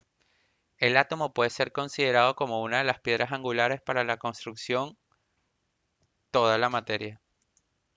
el 0.79 0.97
átomo 0.97 1.31
puede 1.31 1.51
ser 1.51 1.71
considerado 1.71 2.35
como 2.35 2.63
una 2.63 2.79
de 2.79 2.85
las 2.85 2.99
piedras 2.99 3.31
angulares 3.31 3.81
para 3.81 4.03
la 4.03 4.17
construcción 4.17 4.97
toda 6.31 6.57
la 6.57 6.69
materia 6.69 7.21